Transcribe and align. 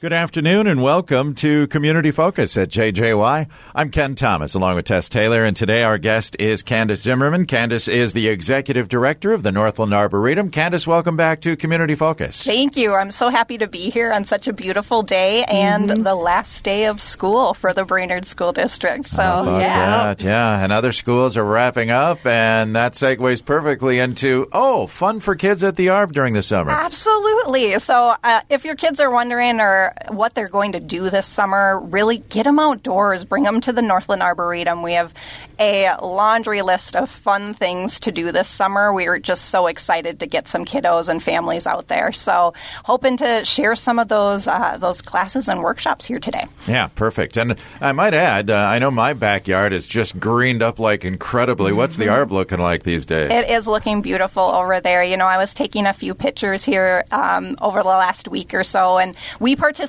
Good 0.00 0.14
afternoon 0.14 0.66
and 0.66 0.82
welcome 0.82 1.34
to 1.34 1.66
Community 1.66 2.10
Focus 2.10 2.56
at 2.56 2.70
JJY. 2.70 3.46
I'm 3.74 3.90
Ken 3.90 4.14
Thomas 4.14 4.54
along 4.54 4.76
with 4.76 4.86
Tess 4.86 5.10
Taylor 5.10 5.44
and 5.44 5.54
today 5.54 5.82
our 5.82 5.98
guest 5.98 6.36
is 6.38 6.62
Candace 6.62 7.02
Zimmerman. 7.02 7.44
Candace 7.44 7.86
is 7.86 8.14
the 8.14 8.28
Executive 8.28 8.88
Director 8.88 9.34
of 9.34 9.42
the 9.42 9.52
Northland 9.52 9.92
Arboretum. 9.92 10.48
Candace, 10.52 10.86
welcome 10.86 11.18
back 11.18 11.42
to 11.42 11.54
Community 11.54 11.94
Focus. 11.94 12.42
Thank 12.42 12.78
you. 12.78 12.94
I'm 12.94 13.10
so 13.10 13.28
happy 13.28 13.58
to 13.58 13.66
be 13.66 13.90
here 13.90 14.10
on 14.10 14.24
such 14.24 14.48
a 14.48 14.54
beautiful 14.54 15.02
day 15.02 15.44
and 15.44 15.90
mm-hmm. 15.90 16.02
the 16.02 16.14
last 16.14 16.64
day 16.64 16.86
of 16.86 16.98
school 16.98 17.52
for 17.52 17.74
the 17.74 17.84
Brainerd 17.84 18.24
School 18.24 18.52
District. 18.52 19.04
So, 19.04 19.20
yeah. 19.58 20.14
That? 20.14 20.22
Yeah, 20.22 20.64
and 20.64 20.72
other 20.72 20.92
schools 20.92 21.36
are 21.36 21.44
wrapping 21.44 21.90
up 21.90 22.24
and 22.24 22.74
that 22.74 22.94
segues 22.94 23.44
perfectly 23.44 23.98
into, 23.98 24.48
oh, 24.54 24.86
fun 24.86 25.20
for 25.20 25.34
kids 25.34 25.62
at 25.62 25.76
the 25.76 25.88
ARB 25.88 26.12
during 26.12 26.32
the 26.32 26.42
summer. 26.42 26.70
Absolutely. 26.70 27.78
So, 27.80 28.14
uh, 28.24 28.40
if 28.48 28.64
your 28.64 28.76
kids 28.76 28.98
are 28.98 29.10
wondering 29.10 29.60
or 29.60 29.89
what 30.08 30.34
they're 30.34 30.48
going 30.48 30.72
to 30.72 30.80
do 30.80 31.10
this 31.10 31.26
summer. 31.26 31.78
Really 31.80 32.18
get 32.18 32.44
them 32.44 32.58
outdoors, 32.58 33.24
bring 33.24 33.44
them 33.44 33.60
to 33.62 33.72
the 33.72 33.82
Northland 33.82 34.22
Arboretum. 34.22 34.82
We 34.82 34.94
have 34.94 35.12
a 35.58 35.94
laundry 36.00 36.62
list 36.62 36.96
of 36.96 37.10
fun 37.10 37.54
things 37.54 38.00
to 38.00 38.12
do 38.12 38.32
this 38.32 38.48
summer. 38.48 38.92
We 38.92 39.06
are 39.08 39.18
just 39.18 39.46
so 39.46 39.66
excited 39.66 40.20
to 40.20 40.26
get 40.26 40.48
some 40.48 40.64
kiddos 40.64 41.08
and 41.08 41.22
families 41.22 41.66
out 41.66 41.88
there. 41.88 42.12
So, 42.12 42.54
hoping 42.84 43.16
to 43.18 43.44
share 43.44 43.76
some 43.76 43.98
of 43.98 44.08
those 44.08 44.46
uh, 44.46 44.78
those 44.78 45.00
classes 45.00 45.48
and 45.48 45.62
workshops 45.62 46.06
here 46.06 46.18
today. 46.18 46.46
Yeah, 46.66 46.88
perfect. 46.88 47.36
And 47.36 47.56
I 47.80 47.92
might 47.92 48.14
add, 48.14 48.50
uh, 48.50 48.56
I 48.56 48.78
know 48.78 48.90
my 48.90 49.12
backyard 49.12 49.72
is 49.72 49.86
just 49.86 50.18
greened 50.18 50.62
up 50.62 50.78
like 50.78 51.04
incredibly. 51.04 51.72
What's 51.72 51.96
the 51.96 52.06
arb 52.06 52.30
looking 52.30 52.60
like 52.60 52.82
these 52.84 53.06
days? 53.06 53.30
It 53.30 53.50
is 53.50 53.66
looking 53.66 54.02
beautiful 54.02 54.42
over 54.42 54.80
there. 54.80 55.02
You 55.02 55.16
know, 55.16 55.26
I 55.26 55.38
was 55.38 55.54
taking 55.54 55.86
a 55.86 55.92
few 55.92 56.14
pictures 56.14 56.64
here 56.64 57.04
um, 57.10 57.56
over 57.60 57.82
the 57.82 57.88
last 57.88 58.28
week 58.28 58.54
or 58.54 58.64
so, 58.64 58.98
and 58.98 59.16
we 59.38 59.56
participated 59.56 59.79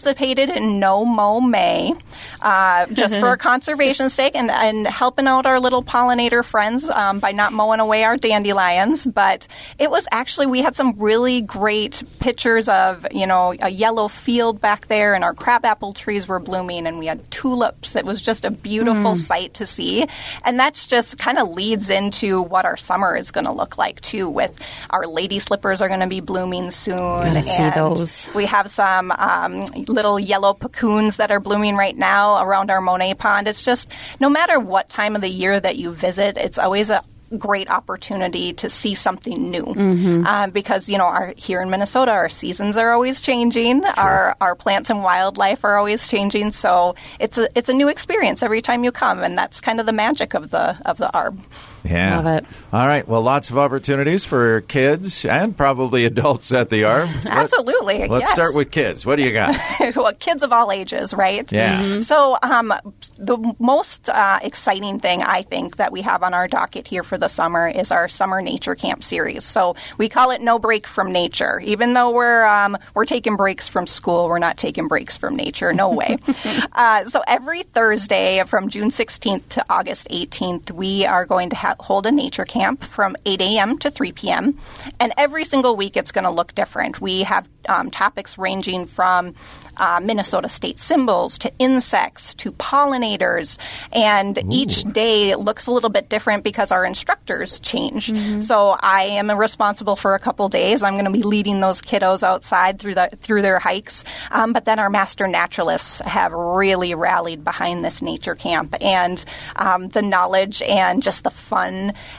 in 0.49 0.79
No 0.79 1.05
Mow 1.05 1.39
May 1.39 1.93
uh, 2.41 2.85
just 2.87 3.19
for 3.19 3.35
conservation 3.37 4.09
sake 4.09 4.35
and, 4.35 4.49
and 4.49 4.87
helping 4.87 5.27
out 5.27 5.45
our 5.45 5.59
little 5.59 5.83
pollinator 5.83 6.43
friends 6.43 6.89
um, 6.89 7.19
by 7.19 7.31
not 7.31 7.53
mowing 7.53 7.79
away 7.79 8.03
our 8.03 8.17
dandelions. 8.17 9.05
But 9.05 9.47
it 9.79 9.89
was 9.89 10.07
actually, 10.11 10.47
we 10.47 10.61
had 10.61 10.75
some 10.75 10.97
really 10.97 11.41
great 11.41 12.03
pictures 12.19 12.67
of, 12.67 13.05
you 13.11 13.27
know, 13.27 13.53
a 13.61 13.69
yellow 13.69 14.07
field 14.07 14.61
back 14.61 14.87
there, 14.87 15.13
and 15.13 15.23
our 15.23 15.33
crabapple 15.33 15.93
trees 15.93 16.27
were 16.27 16.39
blooming, 16.39 16.87
and 16.87 16.97
we 16.97 17.05
had 17.05 17.29
tulips. 17.31 17.95
It 17.95 18.05
was 18.05 18.21
just 18.21 18.45
a 18.45 18.51
beautiful 18.51 19.13
mm. 19.13 19.17
sight 19.17 19.55
to 19.55 19.65
see. 19.65 20.07
And 20.43 20.59
that's 20.59 20.87
just 20.87 21.17
kind 21.17 21.37
of 21.37 21.49
leads 21.49 21.89
into 21.89 22.41
what 22.41 22.65
our 22.65 22.77
summer 22.77 23.15
is 23.15 23.31
going 23.31 23.45
to 23.45 23.51
look 23.51 23.77
like, 23.77 24.01
too, 24.01 24.29
with 24.29 24.57
our 24.89 25.05
lady 25.07 25.39
slippers 25.39 25.81
are 25.81 25.87
going 25.87 25.99
to 25.99 26.07
be 26.07 26.19
blooming 26.21 26.71
soon. 26.71 26.95
Gotta 26.95 27.43
see 27.43 27.69
those. 27.71 28.29
We 28.33 28.45
have 28.45 28.69
some 28.69 29.11
um, 29.11 29.65
little 29.89 30.19
yellow 30.19 30.53
puccoons 30.53 31.17
that 31.17 31.31
are 31.31 31.39
blooming 31.39 31.75
right 31.75 31.97
now 31.97 32.43
around 32.43 32.71
our 32.71 32.81
Monet 32.81 33.15
pond. 33.15 33.47
It's 33.47 33.63
just 33.63 33.93
no 34.19 34.29
matter 34.29 34.59
what 34.59 34.89
time 34.89 35.15
of 35.15 35.21
the 35.21 35.29
year 35.29 35.59
that 35.59 35.77
you 35.77 35.93
visit, 35.93 36.37
it's 36.37 36.57
always 36.57 36.89
a 36.89 37.03
great 37.37 37.69
opportunity 37.69 38.53
to 38.53 38.69
see 38.69 38.93
something 38.93 39.49
new 39.49 39.63
mm-hmm. 39.63 40.27
um, 40.27 40.51
because 40.51 40.89
you 40.89 40.97
know 40.97 41.05
our 41.05 41.33
here 41.37 41.61
in 41.61 41.69
Minnesota 41.69 42.11
our 42.11 42.27
seasons 42.27 42.75
are 42.75 42.91
always 42.91 43.21
changing 43.21 43.81
sure. 43.81 43.93
our 43.97 44.35
our 44.41 44.55
plants 44.55 44.89
and 44.89 45.01
wildlife 45.01 45.63
are 45.63 45.77
always 45.77 46.07
changing 46.09 46.51
so 46.51 46.93
it's 47.19 47.37
a 47.37 47.47
it's 47.55 47.69
a 47.69 47.73
new 47.73 47.87
experience 47.87 48.43
every 48.43 48.61
time 48.61 48.83
you 48.83 48.91
come 48.91 49.23
and 49.23 49.37
that's 49.37 49.61
kind 49.61 49.79
of 49.79 49.85
the 49.85 49.93
magic 49.93 50.33
of 50.33 50.51
the 50.51 50.77
of 50.85 50.97
the 50.97 51.09
arb 51.13 51.39
yeah. 51.83 52.17
Love 52.17 52.43
it. 52.43 52.45
All 52.71 52.87
right. 52.87 53.07
Well, 53.07 53.21
lots 53.21 53.49
of 53.49 53.57
opportunities 53.57 54.25
for 54.25 54.61
kids 54.61 55.25
and 55.25 55.55
probably 55.55 56.05
adults 56.05 56.51
at 56.51 56.69
the 56.69 56.83
ARB. 56.83 57.25
Absolutely. 57.29 58.07
Let, 58.07 58.11
us 58.11 58.21
yes. 58.21 58.31
start 58.31 58.55
with 58.55 58.71
kids. 58.71 59.05
What 59.05 59.17
do 59.17 59.23
you 59.23 59.31
got? 59.31 59.55
well, 59.95 60.13
kids 60.13 60.43
of 60.43 60.51
all 60.51 60.71
ages, 60.71 61.13
right? 61.13 61.49
Yeah. 61.51 61.81
Mm-hmm. 61.81 62.01
So, 62.01 62.37
um, 62.43 62.73
the 63.17 63.55
most 63.59 64.09
uh, 64.09 64.39
exciting 64.41 64.99
thing 64.99 65.23
I 65.23 65.41
think 65.41 65.77
that 65.77 65.91
we 65.91 66.01
have 66.01 66.23
on 66.23 66.33
our 66.33 66.47
docket 66.47 66.87
here 66.87 67.03
for 67.03 67.17
the 67.17 67.27
summer 67.27 67.67
is 67.67 67.91
our 67.91 68.07
summer 68.07 68.41
nature 68.41 68.75
camp 68.75 69.03
series. 69.03 69.43
So 69.43 69.75
we 69.97 70.09
call 70.09 70.31
it 70.31 70.41
No 70.41 70.59
Break 70.59 70.87
from 70.87 71.11
Nature. 71.11 71.59
Even 71.63 71.93
though 71.93 72.11
we're 72.11 72.43
um, 72.45 72.77
we're 72.93 73.05
taking 73.05 73.35
breaks 73.35 73.67
from 73.67 73.87
school, 73.87 74.27
we're 74.27 74.39
not 74.39 74.57
taking 74.57 74.87
breaks 74.87 75.17
from 75.17 75.35
nature. 75.35 75.73
No 75.73 75.91
way. 75.91 76.17
uh, 76.73 77.05
so 77.05 77.21
every 77.27 77.63
Thursday 77.63 78.43
from 78.45 78.69
June 78.69 78.89
16th 78.89 79.49
to 79.49 79.65
August 79.69 80.09
18th, 80.09 80.71
we 80.71 81.05
are 81.05 81.25
going 81.25 81.49
to 81.49 81.55
have 81.55 81.70
hold 81.79 82.05
a 82.05 82.11
nature 82.11 82.45
camp 82.45 82.83
from 82.83 83.15
8 83.25 83.41
a.m. 83.41 83.77
to 83.79 83.91
3 83.91 84.11
p.m. 84.11 84.57
And 84.99 85.13
every 85.17 85.45
single 85.45 85.75
week 85.75 85.97
it's 85.97 86.11
going 86.11 86.25
to 86.25 86.31
look 86.31 86.53
different. 86.55 86.99
We 87.01 87.23
have 87.23 87.47
um, 87.67 87.91
topics 87.91 88.37
ranging 88.37 88.85
from 88.85 89.35
uh, 89.77 89.99
Minnesota 90.03 90.49
state 90.49 90.79
symbols 90.79 91.37
to 91.39 91.51
insects 91.59 92.33
to 92.35 92.51
pollinators. 92.51 93.57
And 93.91 94.37
Ooh. 94.37 94.49
each 94.51 94.83
day 94.83 95.35
looks 95.35 95.67
a 95.67 95.71
little 95.71 95.89
bit 95.89 96.09
different 96.09 96.43
because 96.43 96.71
our 96.71 96.85
instructors 96.85 97.59
change. 97.59 98.07
Mm-hmm. 98.07 98.41
So 98.41 98.75
I 98.79 99.03
am 99.03 99.31
responsible 99.31 99.95
for 99.95 100.15
a 100.15 100.19
couple 100.19 100.49
days. 100.49 100.83
I'm 100.83 100.93
going 100.93 101.05
to 101.05 101.11
be 101.11 101.23
leading 101.23 101.59
those 101.59 101.81
kiddos 101.81 102.23
outside 102.23 102.79
through 102.79 102.95
the 102.95 103.09
through 103.17 103.41
their 103.41 103.59
hikes. 103.59 104.03
Um, 104.29 104.53
but 104.53 104.65
then 104.65 104.79
our 104.79 104.89
master 104.89 105.27
naturalists 105.27 106.01
have 106.05 106.33
really 106.33 106.93
rallied 106.95 107.43
behind 107.43 107.83
this 107.83 108.01
nature 108.01 108.35
camp 108.35 108.75
and 108.81 109.23
um, 109.55 109.89
the 109.89 110.01
knowledge 110.01 110.61
and 110.61 111.01
just 111.01 111.23
the 111.23 111.29
fun 111.29 111.60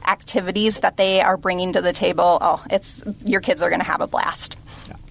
activities 0.07 0.81
that 0.81 0.97
they 0.97 1.21
are 1.21 1.37
bringing 1.37 1.73
to 1.73 1.83
the 1.83 1.93
table. 1.93 2.39
Oh, 2.41 2.63
it's 2.71 3.03
your 3.25 3.41
kids 3.41 3.63
are 3.63 3.69
going 3.69 3.81
to 3.81 3.87
have 3.87 4.01
a 4.01 4.07
blast. 4.07 4.57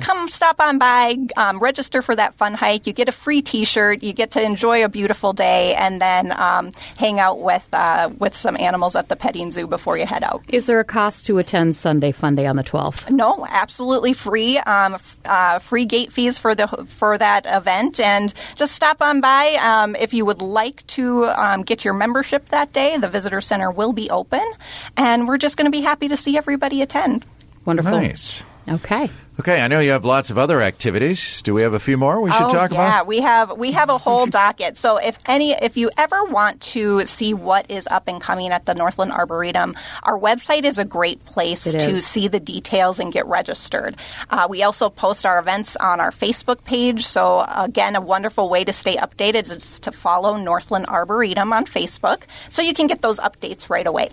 come 0.00 0.28
stop 0.28 0.60
on 0.60 0.78
by, 0.78 1.16
um, 1.36 1.58
register 1.58 2.02
for 2.02 2.14
that 2.16 2.34
fun 2.34 2.54
hike. 2.54 2.86
You 2.86 2.92
get 2.92 3.08
a 3.08 3.12
free 3.12 3.42
T-shirt. 3.42 4.02
You 4.02 4.12
get 4.12 4.32
to 4.32 4.42
enjoy 4.42 4.84
a 4.84 4.88
beautiful 4.88 5.32
day, 5.32 5.74
and 5.74 6.00
then 6.00 6.32
um, 6.32 6.72
hang 6.96 7.20
out 7.20 7.40
with 7.40 7.66
uh, 7.72 8.10
with 8.18 8.36
some 8.36 8.56
animals 8.56 8.96
at 8.96 9.08
the 9.08 9.16
petting 9.16 9.52
zoo 9.52 9.66
before 9.66 9.96
you 9.98 10.06
head 10.06 10.24
out. 10.24 10.42
Is 10.48 10.66
there 10.66 10.80
a 10.80 10.84
cost 10.84 11.26
to 11.26 11.38
attend 11.38 11.76
Sunday 11.76 12.12
Fun 12.12 12.34
Day 12.34 12.46
on 12.46 12.56
the 12.56 12.64
12th? 12.64 13.10
No, 13.10 13.46
absolutely 13.48 14.12
free. 14.12 14.58
Um, 14.58 14.94
f- 14.94 15.16
uh, 15.24 15.58
free 15.58 15.84
gate 15.84 16.12
fees 16.12 16.38
for 16.38 16.54
the 16.54 16.66
for 16.86 17.18
that 17.18 17.46
event, 17.46 18.00
and 18.00 18.32
just 18.56 18.74
stop 18.74 19.02
on 19.02 19.20
by 19.20 19.49
um, 19.56 19.96
if 19.96 20.14
you 20.14 20.24
would 20.24 20.42
like 20.42 20.86
to 20.88 21.26
um, 21.26 21.62
get 21.62 21.84
your 21.84 21.94
membership 21.94 22.48
that 22.50 22.72
day. 22.72 22.96
The 22.96 23.08
visitor 23.08 23.40
center 23.40 23.70
will 23.70 23.92
be 23.92 24.10
open, 24.10 24.44
and 24.96 25.26
we're 25.28 25.38
just 25.38 25.56
going 25.56 25.70
to 25.70 25.76
be 25.76 25.82
happy 25.82 26.08
to 26.08 26.16
see 26.16 26.36
everybody 26.36 26.82
attend. 26.82 27.24
Wonderful. 27.64 27.92
Nice. 27.92 28.42
Okay. 28.68 29.10
Okay, 29.40 29.62
I 29.62 29.68
know 29.68 29.80
you 29.80 29.92
have 29.92 30.04
lots 30.04 30.28
of 30.28 30.36
other 30.36 30.60
activities. 30.60 31.40
Do 31.40 31.54
we 31.54 31.62
have 31.62 31.72
a 31.72 31.80
few 31.80 31.96
more 31.96 32.20
we 32.20 32.30
should 32.30 32.42
oh, 32.42 32.48
talk 32.50 32.72
yeah, 32.72 32.76
about? 32.76 32.88
Yeah, 32.88 33.02
we 33.04 33.20
have 33.22 33.56
we 33.56 33.72
have 33.72 33.88
a 33.88 33.96
whole 33.96 34.26
docket. 34.40 34.76
So 34.76 34.98
if 34.98 35.16
any 35.24 35.52
if 35.52 35.78
you 35.78 35.88
ever 35.96 36.24
want 36.24 36.60
to 36.74 37.06
see 37.06 37.32
what 37.32 37.70
is 37.70 37.86
up 37.86 38.06
and 38.06 38.20
coming 38.20 38.50
at 38.50 38.66
the 38.66 38.74
Northland 38.74 39.12
Arboretum, 39.12 39.76
our 40.02 40.18
website 40.18 40.64
is 40.64 40.78
a 40.78 40.84
great 40.84 41.24
place 41.24 41.66
It 41.66 41.80
to 41.80 41.92
is. 41.92 42.06
see 42.06 42.28
the 42.28 42.38
details 42.38 42.98
and 42.98 43.10
get 43.10 43.24
registered. 43.24 43.96
Uh, 44.28 44.46
we 44.50 44.62
also 44.62 44.90
post 44.90 45.24
our 45.24 45.38
events 45.38 45.74
on 45.74 46.00
our 46.00 46.10
Facebook 46.10 46.62
page. 46.64 47.06
So 47.06 47.40
again, 47.40 47.96
a 47.96 48.00
wonderful 48.02 48.50
way 48.50 48.64
to 48.64 48.74
stay 48.74 48.96
updated 48.96 49.50
is 49.56 49.80
to 49.80 49.90
follow 49.90 50.36
Northland 50.36 50.84
Arboretum 50.84 51.50
on 51.54 51.64
Facebook, 51.64 52.24
so 52.50 52.60
you 52.60 52.74
can 52.74 52.88
get 52.88 53.00
those 53.00 53.18
updates 53.18 53.70
right 53.70 53.86
away. 53.86 54.10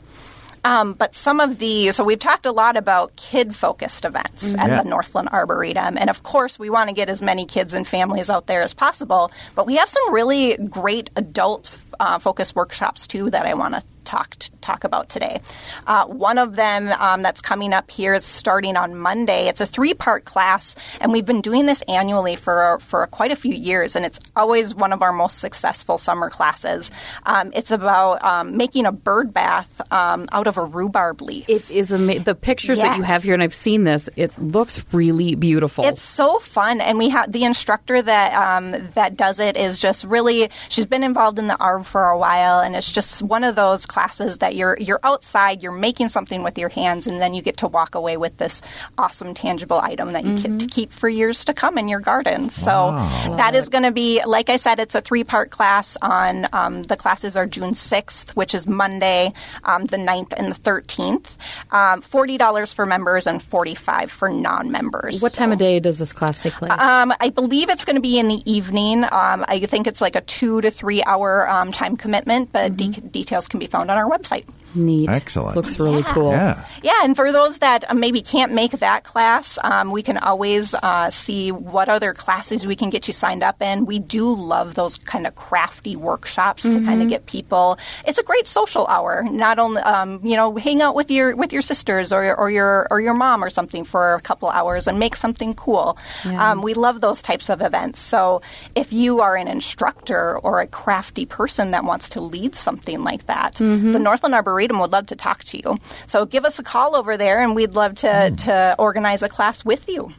Um, 0.63 0.93
but 0.93 1.15
some 1.15 1.39
of 1.39 1.59
the, 1.59 1.91
so 1.91 2.03
we've 2.03 2.19
talked 2.19 2.45
a 2.45 2.51
lot 2.51 2.77
about 2.77 3.15
kid 3.15 3.55
focused 3.55 4.03
events 4.05 4.53
at 4.55 4.69
Yeah. 4.69 4.83
the 4.83 4.89
Northland 4.89 5.29
Arboretum. 5.31 5.97
And 5.97 6.09
of 6.09 6.23
course, 6.23 6.59
we 6.59 6.69
want 6.69 6.89
to 6.89 6.93
get 6.93 7.09
as 7.09 7.21
many 7.21 7.45
kids 7.45 7.73
and 7.73 7.87
families 7.87 8.29
out 8.29 8.47
there 8.47 8.61
as 8.61 8.73
possible. 8.73 9.31
But 9.55 9.65
we 9.65 9.75
have 9.77 9.87
some 9.89 10.13
really 10.13 10.57
great 10.57 11.09
adult 11.15 11.75
uh, 11.99 12.19
focused 12.19 12.55
workshops 12.55 13.07
too 13.07 13.29
that 13.31 13.45
I 13.45 13.53
want 13.53 13.75
to 13.75 13.83
talk 14.07 14.37
talk 14.61 14.83
about 14.83 15.09
today. 15.09 15.41
Uh, 15.85 16.05
one 16.05 16.37
of 16.37 16.55
them 16.55 16.87
um, 16.99 17.21
that's 17.21 17.41
coming 17.41 17.73
up 17.73 17.91
here 17.91 18.13
is 18.13 18.25
starting 18.25 18.75
on 18.77 18.95
Monday. 18.95 19.47
It's 19.47 19.61
a 19.61 19.65
three 19.65 19.93
part 19.93 20.25
class, 20.25 20.75
and 20.99 21.11
we've 21.11 21.25
been 21.25 21.41
doing 21.41 21.65
this 21.65 21.83
annually 21.83 22.35
for 22.35 22.79
for 22.79 23.05
quite 23.07 23.31
a 23.31 23.35
few 23.35 23.53
years, 23.53 23.95
and 23.95 24.05
it's 24.05 24.19
always 24.35 24.73
one 24.73 24.93
of 24.93 25.01
our 25.01 25.11
most 25.11 25.39
successful 25.39 25.97
summer 25.97 26.29
classes. 26.29 26.89
Um, 27.25 27.51
it's 27.53 27.71
about 27.71 28.23
um, 28.23 28.57
making 28.57 28.85
a 28.85 28.91
bird 28.91 29.33
bath 29.33 29.69
um, 29.91 30.27
out 30.31 30.47
of 30.47 30.57
a 30.57 30.63
rhubarb 30.63 31.21
leaf. 31.21 31.45
It 31.49 31.69
is 31.69 31.91
ama- 31.91 32.19
the 32.19 32.35
pictures 32.35 32.79
that 32.79 32.97
you 32.97 33.03
have 33.03 33.23
here, 33.23 33.33
and 33.33 33.43
I've 33.43 33.53
seen 33.53 33.83
this. 33.83 34.09
It 34.15 34.37
looks 34.41 34.85
really 34.93 35.35
beautiful. 35.35 35.83
It's 35.83 36.01
so 36.01 36.39
fun, 36.39 36.79
and 36.79 36.97
we 36.97 37.09
have 37.09 37.31
the 37.31 37.43
instructor 37.43 38.01
that 38.01 38.33
um, 38.33 38.71
that 38.93 39.17
does 39.17 39.39
it 39.39 39.57
is 39.57 39.77
just 39.77 40.05
really. 40.05 40.49
She's 40.69 40.85
been 40.85 41.03
involved 41.03 41.39
in 41.39 41.47
the 41.47 41.55
ARB 41.55 41.85
for 41.85 42.05
a 42.05 42.17
while, 42.17 42.59
and 42.59 42.73
it's 42.73 42.91
just 42.91 43.21
one 43.21 43.43
of 43.43 43.55
those 43.55 43.85
classes 43.85 43.96
that 43.97 44.55
you're 44.55 44.77
you're 44.79 44.99
outside, 45.03 45.63
you're 45.63 45.71
making 45.71 46.09
something 46.09 46.43
with 46.43 46.57
your 46.57 46.69
hands, 46.69 47.07
and 47.07 47.21
then 47.21 47.33
you 47.33 47.41
get 47.41 47.57
to 47.57 47.67
walk 47.67 47.95
away 47.95 48.17
with 48.17 48.37
this 48.37 48.61
awesome 48.97 49.33
tangible 49.33 49.79
item 49.79 50.13
that 50.13 50.23
you 50.23 50.39
get 50.39 50.59
to 50.59 50.67
keep 50.67 50.91
for 50.91 51.09
years 51.09 51.45
to 51.45 51.53
come 51.53 51.77
in 51.77 51.87
your 51.87 51.99
garden. 51.99 52.49
So 52.49 52.91
that 53.37 53.55
is 53.55 53.69
going 53.69 53.83
to 53.83 53.91
be, 53.91 54.21
like 54.25 54.49
I 54.49 54.57
said, 54.57 54.79
it's 54.79 54.95
a 54.95 55.01
three 55.01 55.23
part 55.23 55.49
class. 55.51 55.97
On 56.01 56.47
um, 56.53 56.83
the 56.83 56.95
classes 56.95 57.35
are 57.35 57.45
June 57.47 57.75
sixth, 57.75 58.35
which 58.35 58.53
is 58.53 58.67
Monday, 58.67 59.33
um, 59.63 59.85
the 59.85 59.97
9th 59.97 60.33
and 60.37 60.49
the 60.51 60.55
thirteenth. 60.55 61.37
Um, 61.71 62.01
Forty 62.01 62.37
dollars 62.37 62.73
for 62.73 62.85
members 62.85 63.27
and 63.27 63.41
forty 63.41 63.75
five 63.75 64.11
for 64.11 64.29
non 64.29 64.71
members. 64.71 65.21
what 65.21 65.33
time 65.33 65.51
of 65.51 65.59
day 65.59 65.79
does 65.79 65.97
this 65.97 66.13
class 66.13 66.41
take 66.41 66.53
place? 66.53 66.71
Um, 66.71 67.13
I 67.19 67.29
believe 67.29 67.69
it's 67.69 67.85
going 67.85 67.95
to 67.95 68.01
be 68.01 68.19
in 68.19 68.27
the 68.27 68.41
evening. 68.49 69.03
Um, 69.03 69.43
I 69.47 69.59
think 69.67 69.87
it's 69.87 70.01
like 70.01 70.15
a 70.15 70.21
two 70.21 70.61
to 70.61 70.71
three 70.71 71.03
hour 71.03 71.49
um, 71.49 71.71
time 71.71 71.97
commitment, 71.97 72.51
but 72.51 72.77
de- 72.77 72.89
details 73.01 73.47
can 73.47 73.59
be 73.59 73.65
found 73.67 73.86
on 73.89 73.97
our 73.97 74.09
website. 74.09 74.45
Neat. 74.77 75.09
Excellent. 75.09 75.55
Looks 75.55 75.79
really 75.79 76.03
cool. 76.03 76.31
Yeah. 76.31 76.65
Yeah, 76.83 76.99
and 77.03 77.15
for 77.15 77.31
those 77.31 77.57
that 77.59 77.89
uh, 77.89 77.93
maybe 77.93 78.21
can't 78.21 78.53
make 78.53 78.71
that 78.71 79.03
class, 79.03 79.57
um, 79.63 79.91
we 79.91 80.03
can 80.03 80.17
always 80.17 80.73
uh, 80.75 81.09
see 81.09 81.51
what 81.51 81.89
other 81.89 82.13
classes 82.13 82.65
we 82.67 82.75
can 82.75 82.89
get 82.89 83.07
you 83.07 83.13
signed 83.13 83.43
up 83.43 83.61
in. 83.61 83.85
We 83.85 83.99
do 83.99 84.33
love 84.33 84.75
those 84.75 84.97
kind 84.97 85.25
of 85.25 85.35
crafty 85.35 85.95
workshops 85.95 86.63
to 86.63 86.79
kind 86.81 87.01
of 87.01 87.09
get 87.09 87.25
people. 87.25 87.77
It's 88.05 88.19
a 88.19 88.23
great 88.23 88.47
social 88.47 88.85
hour. 88.87 89.23
Not 89.23 89.57
only 89.59 89.81
um, 89.81 90.19
you 90.23 90.35
know 90.35 90.55
hang 90.57 90.81
out 90.81 90.93
with 90.95 91.09
your 91.09 91.35
with 91.35 91.51
your 91.53 91.61
sisters 91.61 92.11
or 92.11 92.23
your, 92.23 92.35
or 92.35 92.51
your 92.51 92.87
or 92.91 92.99
your 93.01 93.13
mom 93.13 93.43
or 93.43 93.49
something 93.49 93.83
for 93.85 94.13
a 94.15 94.21
couple 94.21 94.49
hours 94.49 94.87
and 94.87 94.99
make 94.99 95.15
something 95.15 95.53
cool. 95.55 95.97
Um, 96.25 96.61
we 96.61 96.73
love 96.73 96.99
those 97.01 97.21
types 97.21 97.49
of 97.49 97.61
events. 97.61 98.01
So 98.01 98.41
if 98.75 98.91
you 98.91 99.21
are 99.21 99.35
an 99.35 99.47
instructor 99.47 100.37
or 100.37 100.59
a 100.59 100.67
crafty 100.67 101.25
person 101.25 101.71
that 101.71 101.83
wants 101.85 102.09
to 102.09 102.21
lead 102.21 102.53
something 102.55 103.03
like 103.03 103.25
that, 103.27 103.55
the 103.55 103.99
Northland 103.99 104.35
Arboretum 104.35 104.66
would 104.71 104.91
love 104.91 105.07
to 105.07 105.15
talk 105.15 105.43
to 105.45 105.57
you. 105.57 105.77
So 106.07 106.25
give 106.25 106.45
us 106.45 106.59
a 106.59 106.63
call 106.63 106.95
over 106.95 107.17
there, 107.17 107.41
and 107.41 107.55
we'd 107.55 107.73
love 107.73 107.95
to 107.95 108.07
mm. 108.07 108.37
to 108.45 108.75
organize 108.77 109.21
a 109.23 109.29
class 109.29 109.63
with 109.63 109.89
you. 109.89 110.13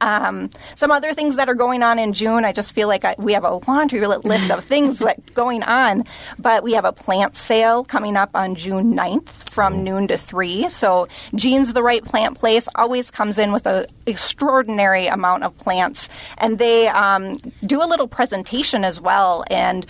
Um, 0.00 0.50
some 0.76 0.90
other 0.90 1.14
things 1.14 1.36
that 1.36 1.48
are 1.48 1.54
going 1.54 1.82
on 1.82 1.98
in 1.98 2.12
June. 2.12 2.44
I 2.44 2.52
just 2.52 2.74
feel 2.74 2.88
like 2.88 3.04
I, 3.04 3.14
we 3.18 3.34
have 3.34 3.44
a 3.44 3.60
laundry 3.68 4.06
list 4.06 4.50
of 4.50 4.64
things 4.64 4.98
that 5.00 5.34
going 5.34 5.62
on, 5.62 6.04
but 6.38 6.62
we 6.62 6.72
have 6.72 6.84
a 6.84 6.92
plant 6.92 7.36
sale 7.36 7.84
coming 7.84 8.16
up 8.16 8.30
on 8.34 8.54
June 8.54 8.94
9th 8.94 9.28
from 9.50 9.84
noon 9.84 10.08
to 10.08 10.16
three. 10.16 10.68
So 10.68 11.08
Jean's 11.34 11.72
the 11.72 11.82
right 11.82 12.04
plant 12.04 12.38
place 12.38 12.68
always 12.74 13.10
comes 13.10 13.38
in 13.38 13.52
with 13.52 13.66
an 13.66 13.86
extraordinary 14.06 15.06
amount 15.06 15.44
of 15.44 15.56
plants, 15.58 16.08
and 16.38 16.58
they 16.58 16.88
um, 16.88 17.34
do 17.64 17.82
a 17.82 17.86
little 17.86 18.08
presentation 18.08 18.84
as 18.84 19.00
well, 19.00 19.44
and 19.50 19.86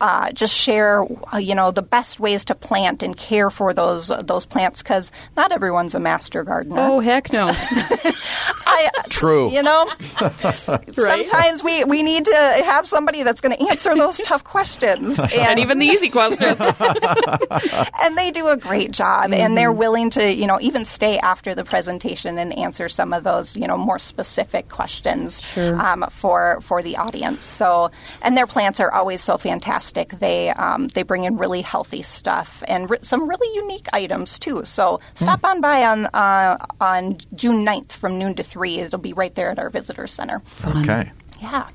uh, 0.00 0.32
just 0.32 0.54
share 0.54 1.04
uh, 1.32 1.38
you 1.38 1.54
know 1.54 1.70
the 1.70 1.82
best 1.82 2.20
ways 2.20 2.44
to 2.46 2.54
plant 2.54 3.02
and 3.02 3.16
care 3.16 3.50
for 3.50 3.74
those 3.74 4.08
those 4.22 4.46
plants 4.46 4.82
because 4.82 5.12
not 5.36 5.52
everyone's 5.52 5.94
a 5.94 6.00
master 6.00 6.42
gardener. 6.42 6.80
Oh 6.80 7.00
heck 7.00 7.32
no! 7.32 7.44
I, 7.48 8.90
True. 9.08 9.50
You 9.52 9.62
know, 9.62 9.90
sometimes 10.94 11.62
we, 11.62 11.84
we 11.84 12.02
need 12.02 12.24
to 12.24 12.62
have 12.64 12.86
somebody 12.86 13.22
that's 13.22 13.42
going 13.42 13.54
to 13.54 13.68
answer 13.68 13.94
those 13.94 14.16
tough 14.24 14.44
questions. 14.44 15.18
and 15.18 15.32
And, 15.32 15.58
even 15.58 15.78
the 15.78 15.86
easy 15.86 16.08
questions. 16.08 16.56
and 18.00 18.16
they 18.16 18.30
do 18.30 18.48
a 18.48 18.56
great 18.56 18.92
job, 18.92 19.32
and 19.32 19.56
they're 19.56 19.72
willing 19.72 20.08
to, 20.10 20.32
you 20.32 20.46
know, 20.46 20.58
even 20.60 20.86
stay 20.86 21.18
after 21.18 21.54
the 21.54 21.64
presentation 21.64 22.38
and 22.38 22.56
answer 22.58 22.88
some 22.88 23.12
of 23.12 23.24
those, 23.24 23.56
you 23.56 23.66
know, 23.66 23.76
more 23.76 23.98
specific 23.98 24.70
questions 24.70 25.42
um, 25.56 26.06
for 26.10 26.60
for 26.62 26.82
the 26.82 26.96
audience. 26.96 27.44
So, 27.44 27.90
and 28.22 28.36
their 28.36 28.46
plants 28.46 28.80
are 28.80 28.90
always 28.92 29.22
so 29.22 29.36
fantastic. 29.36 30.10
They 30.10 30.50
um, 30.50 30.88
they 30.88 31.02
bring 31.02 31.24
in 31.24 31.36
really 31.36 31.62
healthy 31.62 32.02
stuff 32.02 32.62
and 32.68 32.88
re- 32.88 32.98
some 33.02 33.28
really 33.28 33.54
unique 33.56 33.88
items 33.92 34.38
too. 34.38 34.64
So, 34.64 35.00
stop 35.14 35.44
on 35.44 35.60
by 35.60 35.84
on 35.84 36.06
uh, 36.06 36.56
on 36.80 37.18
June 37.34 37.66
9th 37.66 37.92
from 37.92 38.18
noon 38.18 38.34
to 38.36 38.42
three. 38.42 38.78
It'll 38.78 38.98
be 38.98 39.12
right 39.12 39.34
there 39.34 39.41
at 39.50 39.58
our 39.58 39.70
visitor 39.70 40.06
center. 40.06 40.42
Okay. 40.64 41.10
Yeah. 41.40 41.68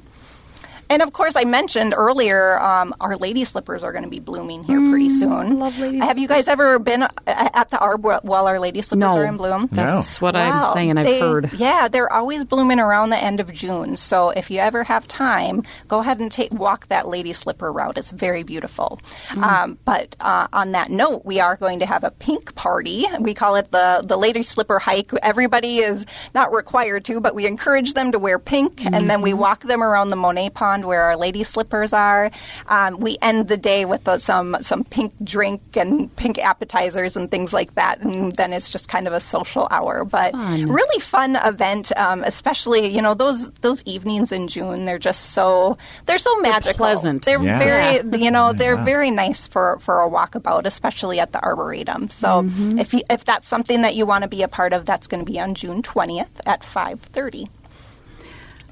And 0.89 1.01
of 1.01 1.11
course, 1.13 1.35
I 1.35 1.43
mentioned 1.43 1.93
earlier, 1.95 2.59
um, 2.61 2.93
our 2.99 3.17
lady 3.17 3.43
slippers 3.43 3.83
are 3.83 3.91
going 3.91 4.03
to 4.05 4.09
be 4.09 4.19
blooming 4.19 4.63
here 4.63 4.79
pretty 4.89 5.09
soon. 5.09 5.59
love 5.59 5.77
lady 5.77 5.99
Have 5.99 6.17
you 6.17 6.27
guys 6.27 6.47
ever 6.47 6.79
been 6.79 7.03
at 7.25 7.69
the 7.69 7.77
arb 7.77 8.23
while 8.23 8.47
our 8.47 8.59
lady 8.59 8.81
slippers 8.81 9.15
No. 9.15 9.17
are 9.21 9.25
in 9.25 9.37
bloom? 9.37 9.67
That's 9.71 10.21
what 10.21 10.35
I'm 10.35 10.73
saying. 10.75 10.97
I've 10.97 11.05
They- 11.05 11.19
heard. 11.19 11.51
Yeah, 11.57 11.87
they're 11.89 12.11
always 12.11 12.45
blooming 12.45 12.79
around 12.79 13.09
the 13.09 13.17
end 13.17 13.39
of 13.39 13.51
June. 13.51 13.97
So 13.97 14.29
if 14.29 14.49
you 14.49 14.59
ever 14.59 14.83
have 14.83 15.07
time, 15.07 15.63
go 15.87 15.99
ahead 15.99 16.19
and 16.19 16.31
take 16.31 16.53
walk 16.53 16.87
that 16.87 17.07
lady 17.07 17.33
slipper 17.33 17.71
route. 17.71 17.97
It's 17.97 18.11
very 18.11 18.43
beautiful. 18.43 18.99
Mm. 19.29 19.43
Um, 19.43 19.77
but 19.85 20.15
uh, 20.21 20.47
on 20.53 20.71
that 20.71 20.89
note, 20.89 21.25
we 21.25 21.39
are 21.39 21.55
going 21.57 21.79
to 21.79 21.85
have 21.85 22.03
a 22.03 22.11
pink 22.11 22.55
party. 22.55 23.05
We 23.19 23.33
call 23.33 23.55
it 23.55 23.71
the 23.71 24.03
the 24.05 24.17
lady 24.17 24.43
slipper 24.43 24.79
hike. 24.79 25.11
Everybody 25.21 25.79
is 25.79 26.05
not 26.33 26.53
required 26.53 27.03
to, 27.05 27.19
but 27.19 27.35
we 27.35 27.45
encourage 27.45 27.93
them 27.93 28.11
to 28.13 28.19
wear 28.19 28.39
pink, 28.39 28.85
and 28.85 29.09
then 29.09 29.21
we 29.21 29.31
Mm-hmm. 29.31 29.39
walk 29.41 29.63
them 29.63 29.83
around 29.83 30.07
the 30.09 30.15
Monet 30.15 30.51
Pond 30.51 30.76
pond 30.77 30.85
where 30.87 31.03
our 31.03 31.17
lady 31.17 31.43
slippers 31.43 31.93
are. 31.93 32.31
Um, 32.67 32.99
we 32.99 33.17
end 33.21 33.47
the 33.47 33.57
day 33.57 33.85
with 33.85 34.07
uh, 34.07 34.17
some 34.19 34.57
some 34.61 34.83
pink 34.83 35.13
drink 35.23 35.61
and 35.75 36.13
pink 36.15 36.37
appetizers 36.39 37.15
and 37.17 37.29
things 37.29 37.53
like 37.53 37.75
that, 37.75 38.01
and 38.01 38.31
then 38.33 38.53
it's 38.53 38.69
just 38.69 38.87
kind 38.89 39.07
of 39.07 39.13
a 39.13 39.19
social 39.19 39.67
hour. 39.71 40.05
But 40.05 40.33
Fun. 40.33 40.67
really 40.71 40.99
fun 41.01 41.35
event, 41.35 41.91
um, 41.97 42.23
especially 42.23 42.87
you 42.87 43.01
know 43.01 43.13
those 43.13 43.49
those 43.61 43.81
evenings 43.85 44.31
in 44.31 44.47
June. 44.47 44.85
They're 44.85 44.99
just 44.99 45.31
so 45.31 45.77
they're 46.05 46.17
so 46.17 46.35
magical. 46.41 46.77
pleasant. 46.85 47.25
They're 47.25 47.41
Yeah. 47.41 47.59
very 47.59 48.19
you 48.23 48.31
know 48.31 48.53
they're 48.53 48.75
Yeah. 48.75 48.83
very 48.83 49.11
nice 49.11 49.47
for 49.47 49.79
for 49.79 50.01
a 50.01 50.09
walkabout, 50.09 50.65
especially 50.65 51.19
at 51.19 51.31
the 51.31 51.41
arboretum. 51.43 52.09
So 52.09 52.27
Mm-hmm. 52.37 52.79
if 52.79 52.93
you, 52.93 53.01
if 53.09 53.25
that's 53.25 53.47
something 53.47 53.81
that 53.81 53.95
you 53.95 54.05
want 54.05 54.21
to 54.23 54.27
be 54.27 54.43
a 54.43 54.47
part 54.47 54.73
of, 54.73 54.85
that's 54.85 55.07
going 55.07 55.25
to 55.25 55.31
be 55.31 55.39
on 55.39 55.55
June 55.55 55.81
twentieth 55.81 56.41
at 56.45 56.63
five 56.63 56.99
thirty. 57.01 57.47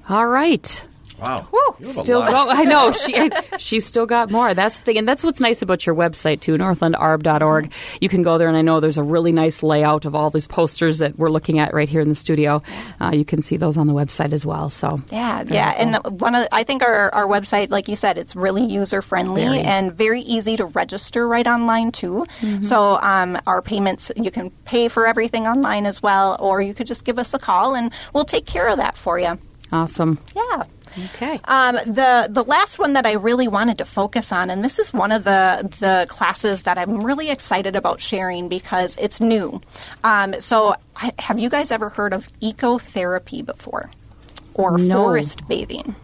All 0.08 0.28
right. 0.28 0.86
Wow. 1.20 1.48
Woo. 1.52 1.60
You 1.80 1.88
have 1.88 1.98
a 1.98 2.04
Still 2.04 2.20
lot. 2.20 2.30
go. 2.30 2.50
I 2.50 2.64
know 2.64 2.92
she 2.92 3.30
she's 3.58 3.86
still 3.86 4.06
got 4.06 4.32
more. 4.32 4.54
That's 4.54 4.78
the 4.80 4.84
thing, 4.84 4.98
and 4.98 5.08
that's 5.08 5.24
what's 5.24 5.40
nice 5.42 5.62
about 5.62 5.86
your 5.86 5.96
website 5.96 6.42
too, 6.42 6.58
northlandarb.org. 6.58 7.72
You 8.02 8.10
can 8.10 8.22
go 8.22 8.38
there, 8.38 8.48
and 8.48 8.58
I 8.58 8.62
know 8.62 8.80
there's 8.80 8.98
a 8.98 9.04
really 9.04 9.32
nice 9.32 9.64
layout 9.64 10.06
of 10.06 10.16
all 10.16 10.30
these 10.30 10.48
posters 10.48 11.00
that 11.00 11.18
we're 11.18 11.30
looking 11.30 11.60
at 11.60 11.74
right 11.74 11.88
here 11.90 12.02
in 12.02 12.10
the 12.10 12.16
studio. 12.16 12.62
Uh, 13.02 13.12
you 13.14 13.26
can 13.26 13.42
see 13.42 13.58
those 13.58 13.78
on 13.78 13.88
the 13.88 13.94
website 13.94 14.34
as 14.34 14.46
well. 14.46 14.70
So 14.70 15.02
Yeah, 15.12 15.44
yeah, 15.48 15.74
and 15.78 16.20
one 16.22 16.36
of 16.36 16.48
I 16.52 16.64
think 16.64 16.82
our, 16.84 17.14
our 17.14 17.26
website, 17.28 17.70
like 17.70 17.88
you 17.88 17.96
said, 17.96 18.18
it's 18.18 18.36
really 18.36 18.66
user 18.66 19.02
friendly 19.02 19.60
and 19.60 19.94
very 19.94 20.22
easy 20.22 20.58
to 20.58 20.66
register 20.66 21.28
right 21.28 21.48
online 21.48 21.92
too. 21.92 22.26
So 22.62 23.00
um, 23.02 23.38
our 23.48 23.62
payments, 23.62 24.12
you 24.16 24.32
can 24.32 24.50
pay 24.66 24.88
for 24.88 25.08
everything 25.08 25.48
online 25.48 25.86
as 25.86 26.02
well, 26.04 26.36
or 26.40 26.62
you 26.62 26.74
could 26.74 26.88
just 26.88 27.06
give 27.06 27.18
us 27.20 27.34
a 27.34 27.40
call 27.40 27.76
and 27.76 27.92
we'll 28.14 28.26
take 28.26 28.46
care 28.46 28.68
of 28.68 28.78
that 28.78 28.98
for 28.98 29.20
you. 29.20 29.38
awesome. 29.72 30.20
Yeah. 30.36 30.64
Okay. 31.14 31.40
Um, 31.46 31.76
the 31.86 32.28
the 32.30 32.44
last 32.44 32.80
one 32.80 32.94
that 32.94 33.06
I 33.06 33.14
really 33.14 33.48
wanted 33.48 33.78
to 33.80 33.86
focus 33.86 34.32
on, 34.32 34.50
and 34.50 34.64
this 34.64 34.80
is 34.80 34.94
one 34.94 35.12
of 35.12 35.24
the 35.24 35.70
the 35.80 36.06
classes 36.10 36.64
that 36.64 36.78
I'm 36.78 37.04
really 37.04 37.30
excited 37.30 37.76
about 37.76 38.00
sharing 38.00 38.48
because 38.48 38.96
it's 38.98 39.20
new. 39.20 39.62
Um, 40.04 40.40
so, 40.40 40.76
have 41.20 41.38
you 41.40 41.50
guys 41.50 41.72
ever 41.72 41.90
heard 41.90 42.14
of 42.14 42.28
ecotherapy 42.40 43.46
before, 43.46 43.92
or 44.54 44.78
No. 44.78 45.04
forest 45.04 45.48
bathing? 45.48 45.96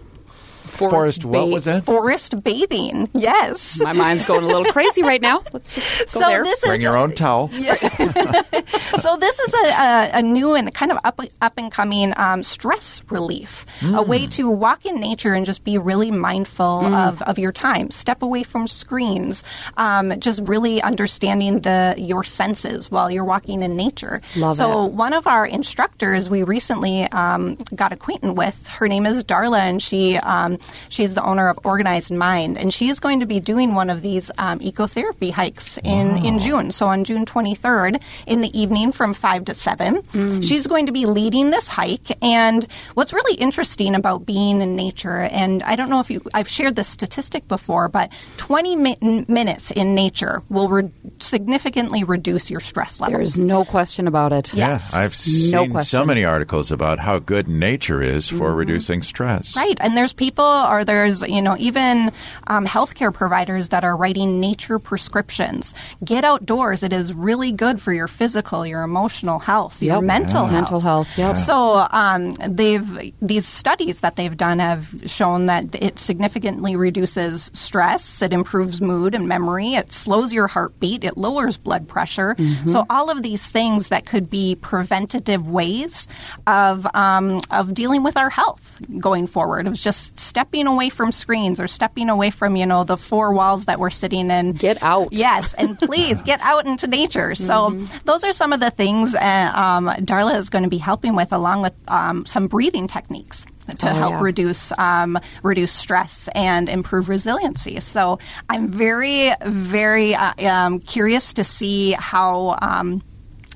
Forrest, 0.72 1.26
what 1.26 1.48
Ba- 1.48 1.54
was 1.54 1.66
that? 1.66 1.86
Forest 1.86 2.44
bathing, 2.44 3.10
yes. 3.14 3.80
My 3.82 3.94
mind's 3.94 4.26
going 4.26 4.44
a 4.44 4.48
little 4.48 4.66
crazy 4.66 5.04
right 5.04 5.22
now. 5.22 5.44
Let's 5.54 5.76
just 5.76 6.14
go 6.14 6.22
so 6.22 6.28
there. 6.28 6.44
this 6.44 6.62
Bring 6.62 6.82
is 6.82 6.84
your 6.84 6.98
own 6.98 7.14
towel. 7.14 7.50
so 7.54 9.18
this 9.18 9.40
is 9.40 9.54
a, 9.54 9.68
a, 9.68 10.10
a 10.16 10.22
new 10.22 10.56
and 10.56 10.74
kind 10.74 10.92
of 10.92 10.98
up 11.04 11.20
up 11.42 11.54
and 11.58 11.72
coming 11.72 12.14
um, 12.18 12.44
stress 12.44 13.04
relief, 13.10 13.66
a 13.84 14.02
way 14.02 14.28
to 14.28 14.50
walk 14.50 14.86
in 14.86 15.00
nature 15.00 15.34
and 15.34 15.46
just 15.46 15.64
be 15.64 15.78
really 15.78 16.12
mindful 16.12 16.86
of, 16.86 17.22
of 17.24 17.38
your 17.38 17.52
time, 17.52 17.92
step 17.92 18.22
away 18.22 18.44
from 18.44 18.68
screens, 18.68 19.44
um, 19.78 20.20
just 20.20 20.42
really 20.44 20.82
understanding 20.82 21.60
the 21.62 21.96
your 21.98 22.24
senses 22.24 22.90
while 22.90 23.12
you're 23.12 23.26
walking 23.26 23.62
in 23.62 23.76
nature. 23.76 24.22
Love 24.36 24.56
so 24.56 24.86
it. 24.86 24.94
one 24.94 25.14
of 25.14 25.28
our 25.28 25.46
instructors 25.46 26.30
we 26.30 26.44
recently 26.44 27.04
um, 27.12 27.58
got 27.76 27.92
acquainted 27.92 28.32
with. 28.32 28.68
Her 28.68 28.88
name 28.88 29.06
is 29.06 29.24
Darla, 29.24 29.60
and 29.60 29.82
she 29.82 30.18
um, 30.18 30.58
she's 30.90 31.14
the 31.14 31.24
owner 31.24 31.48
of 31.50 31.60
Organized 31.64 32.12
Mind, 32.12 32.58
and 32.58 32.74
she 32.74 32.90
is 32.90 33.00
going 33.00 33.20
to 33.20 33.26
be 33.26 33.40
doing 33.40 33.74
one 33.76 33.90
of 33.90 34.02
these 34.02 34.30
um, 34.38 34.60
ecotherapy 34.60 35.32
hikes 35.32 35.78
in 35.84 36.18
in 36.26 36.40
June. 36.40 36.72
So 36.72 36.88
on 36.88 37.04
June 37.04 37.26
23rd 37.26 38.02
in 38.28 38.42
the 38.42 38.60
evening 38.60 38.92
from 38.92 39.14
five 39.14 39.46
to 39.46 39.54
seven, 39.54 40.02
Mm. 40.14 40.44
she's 40.44 40.68
going 40.68 40.86
to 40.88 40.92
be 40.92 41.06
leading 41.06 41.52
this 41.52 41.68
hike. 41.68 42.12
And 42.24 42.68
what's 42.96 43.14
really 43.14 43.36
interesting 43.36 43.96
about 43.96 44.26
being 44.26 44.62
in 44.62 44.76
nature, 44.76 45.22
and 45.32 45.64
I 45.64 45.76
don't 45.76 45.90
know 45.90 46.00
if 46.00 46.10
you 46.12 46.22
I've 46.34 46.48
shared 46.50 46.76
this 46.76 46.88
statistic 46.88 47.48
before, 47.48 47.88
but 47.88 48.10
20 48.38 48.76
mi- 48.76 49.26
minutes 49.28 49.72
in 49.72 49.96
nature 49.96 50.44
will 50.50 50.70
re- 50.70 50.90
significantly 51.20 52.04
reduce 52.04 52.50
your 52.52 52.60
stress 52.60 53.00
levels. 53.00 53.36
There's 53.36 53.38
no 53.46 53.64
question 53.66 54.08
about 54.08 54.34
it. 54.34 54.54
Yeah, 54.54 54.70
Yes. 54.72 54.94
I've 54.94 55.16
seen 55.16 55.80
so 55.82 56.06
many 56.06 56.24
articles 56.26 56.72
about 56.72 57.00
how 57.00 57.20
good 57.20 57.48
nature 57.48 58.02
is 58.02 58.28
for 58.30 58.54
reducing 58.54 59.02
stress. 59.02 59.56
Right, 59.56 59.78
and 59.82 59.96
there's 59.98 60.14
people, 60.14 60.46
or 60.70 60.84
there's 60.86 61.22
you 61.22 61.42
know 61.42 61.56
even 61.60 62.12
um, 62.48 62.66
healthcare 62.66 63.14
providers 63.14 63.70
that 63.70 63.84
are 63.84 63.96
writing 63.96 64.40
nature 64.40 64.80
prescriptions. 64.80 65.74
Get 66.04 66.24
outdoors; 66.24 66.84
it 66.84 66.94
is 66.94 67.14
really 67.14 67.52
good 67.52 67.82
for 67.82 67.94
your 67.94 68.08
physical, 68.08 68.66
your 68.66 68.84
emotional 68.84 69.40
health, 69.40 69.82
your 69.82 69.96
Yep. 69.96 70.04
mental 70.04 70.46
health. 70.46 70.52
Mental 70.52 70.80
health, 70.80 71.18
yep. 71.18 71.36
So 71.38 71.88
um, 71.92 72.32
they've 72.48 73.14
these 73.22 73.48
studies 73.48 74.02
that 74.02 74.16
they've 74.16 74.36
done 74.38 74.60
have 74.60 74.90
shown 75.06 75.46
that 75.46 75.66
it 75.76 76.00
significantly 76.00 76.76
reduces 76.76 77.50
stress, 77.54 78.22
it 78.22 78.34
improves 78.34 78.82
mood 78.82 79.16
and 79.16 79.28
memory, 79.28 79.74
it 79.74 79.92
slows 79.94 80.32
your 80.34 80.48
heartbeat, 80.48 81.04
it 81.04 81.18
lowers 81.18 81.58
blood 81.58 81.88
pressure. 81.88 82.36
Mm-hmm. 82.36 82.70
So 82.70 82.86
all 82.90 83.10
of 83.10 83.24
these 83.24 83.46
things 83.48 83.88
that 83.90 84.06
could 84.06 84.30
be 84.30 84.56
preventative 84.56 85.48
ways 85.48 86.08
of 86.48 86.88
um, 86.96 87.42
of 87.52 87.74
dealing 87.74 88.04
with 88.04 88.18
our 88.18 88.30
health 88.30 88.62
going 89.00 89.28
forward. 89.28 89.68
Of 89.68 89.74
just 89.76 90.20
stepping 90.42 90.66
away 90.66 90.90
from 90.90 91.12
screens 91.12 91.60
or 91.60 91.68
stepping 91.68 92.10
away 92.10 92.32
from 92.32 92.56
you 92.56 92.66
know 92.66 92.84
the 92.84 92.98
four 92.98 93.32
walls 93.32 93.66
that 93.66 93.80
we're 93.80 93.92
sitting 93.92 94.32
in. 94.32 94.54
Get 94.54 94.82
out. 94.82 95.10
Yes, 95.12 95.54
and 95.54 95.78
please 95.78 96.20
get 96.24 96.40
out 96.42 96.66
into 96.66 96.88
nature. 96.88 97.36
So 97.36 97.52
Mm-hmm. 97.70 97.98
those 98.06 98.24
are 98.24 98.32
some 98.32 98.52
of 98.54 98.60
the 98.60 98.72
things 98.72 99.14
uh, 99.14 99.52
um, 99.54 99.86
Darla 99.88 100.36
is 100.38 100.50
going 100.50 100.64
to 100.64 100.70
be 100.70 100.80
helping 100.80 101.16
with, 101.16 101.32
along 101.32 101.62
with 101.62 101.74
um, 101.88 102.26
some 102.26 102.48
breathing 102.48 102.88
techniques 102.88 103.46
to 103.78 103.90
Oh, 103.90 103.94
help 103.94 104.12
yeah. 104.14 104.22
reduce 104.22 104.72
um, 104.80 105.20
reduce 105.44 105.72
stress 105.72 106.28
and 106.34 106.68
improve 106.70 107.08
resiliency. 107.08 107.80
So 107.82 108.18
I'm 108.50 108.68
very 108.68 109.32
very 109.46 110.16
uh, 110.16 110.34
um, 110.50 110.80
curious 110.80 111.34
to 111.34 111.44
see 111.44 111.92
how. 111.92 112.58
Um, 112.62 113.04